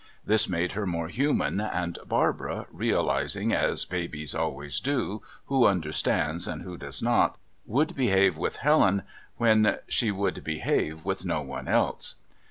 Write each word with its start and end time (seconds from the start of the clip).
This 0.25 0.49
made 0.49 0.71
her 0.71 0.87
more 0.87 1.09
human, 1.09 1.59
and 1.61 1.99
Barbara, 2.07 2.65
realising 2.71 3.53
as 3.53 3.85
babies 3.85 4.33
always 4.33 4.79
do 4.79 5.21
who 5.45 5.67
understands 5.67 6.47
and 6.47 6.63
who 6.63 6.75
does 6.75 7.03
not, 7.03 7.37
would 7.67 7.95
behave 7.95 8.35
with 8.35 8.55
Helen 8.55 9.03
when 9.37 9.77
she 9.87 10.09
would 10.09 10.43
behave 10.43 11.05
with 11.05 11.23
no 11.23 11.43
one 11.43 11.67
else. 11.67 12.15